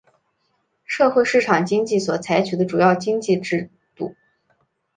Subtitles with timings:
[0.83, 4.15] 社会市场经济所采取的主要经济制度。